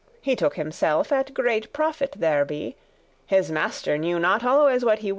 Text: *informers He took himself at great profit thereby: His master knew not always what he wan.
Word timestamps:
*informers 0.01 0.21
He 0.23 0.35
took 0.35 0.55
himself 0.55 1.11
at 1.11 1.31
great 1.35 1.71
profit 1.73 2.13
thereby: 2.17 2.73
His 3.27 3.51
master 3.51 3.99
knew 3.99 4.17
not 4.17 4.43
always 4.43 4.83
what 4.83 4.97
he 4.97 5.09
wan. 5.09 5.09